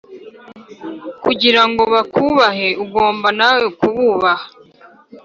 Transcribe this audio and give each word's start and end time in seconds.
kugira 1.23 1.61
ngo 1.69 1.83
bakubahe 1.93 2.67
ugomba 2.83 3.27
nawe 3.39 3.65
kububaha 3.79 4.47